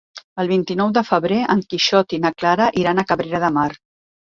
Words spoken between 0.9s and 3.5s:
de febrer en Quixot i na Clara iran a Cabrera